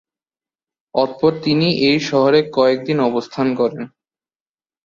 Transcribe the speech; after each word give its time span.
অত:পর 0.95 1.31
তিনি 1.43 1.67
এই 1.89 1.99
শহরে 2.09 2.39
কয়েকদিন 2.55 2.97
অবস্থান 3.09 3.47
করেন। 3.55 3.81